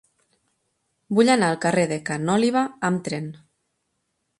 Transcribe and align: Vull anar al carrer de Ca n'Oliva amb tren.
Vull 1.19 1.29
anar 1.35 1.51
al 1.53 1.61
carrer 1.67 1.85
de 1.95 2.01
Ca 2.09 2.21
n'Oliva 2.25 2.67
amb 2.91 3.09
tren. 3.11 3.33